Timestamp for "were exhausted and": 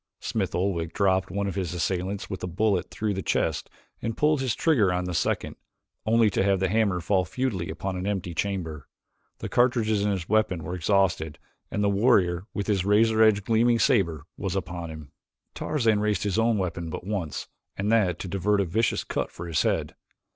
10.63-11.83